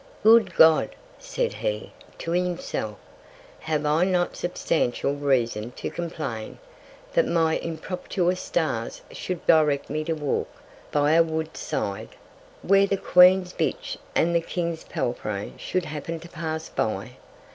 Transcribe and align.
Good 0.23 0.55
God! 0.55 0.95
said 1.19 1.53
he, 1.53 1.91
to 2.17 2.31
himself, 2.31 2.97
have 3.59 3.85
I 3.85 4.03
not 4.03 4.35
substantial 4.35 5.13
Reason 5.13 5.73
to 5.73 5.91
complain, 5.91 6.57
that 7.13 7.27
my 7.27 7.59
impropitious 7.59 8.39
Stars 8.41 9.03
should 9.11 9.45
direct 9.45 9.91
me 9.91 10.03
to 10.05 10.13
walk 10.13 10.49
by 10.91 11.11
a 11.13 11.21
Wood's 11.21 11.59
Side, 11.59 12.15
where 12.63 12.87
the 12.87 12.97
Queen's 12.97 13.53
Bitch 13.53 13.97
and 14.15 14.33
the 14.35 14.41
King's 14.41 14.83
Palfrey 14.85 15.53
should 15.57 15.85
happen 15.85 16.19
to 16.21 16.29
pass 16.29 16.67
by? 16.67 17.11